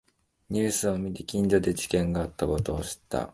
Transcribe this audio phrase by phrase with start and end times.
[0.49, 3.29] ニュースを見て近所で事件があったことを知った